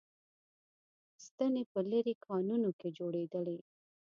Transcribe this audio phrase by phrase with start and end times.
[1.25, 3.57] ستنې په لېرې کانونو کې جوړېدلې